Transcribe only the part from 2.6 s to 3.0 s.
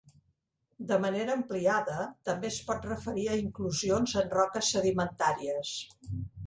pot